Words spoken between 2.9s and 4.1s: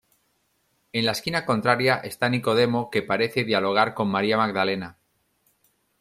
parece dialogar con